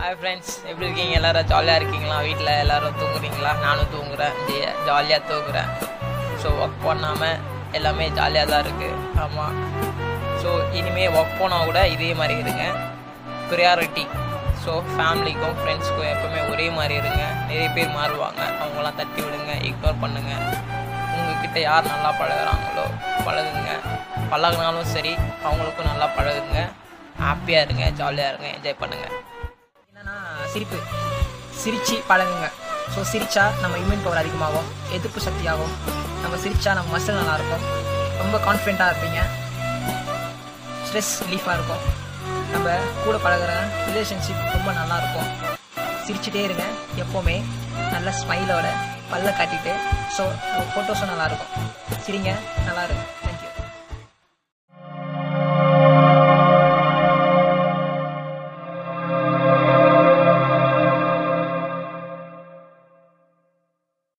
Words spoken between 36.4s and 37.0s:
சிரிச்சா நம்ம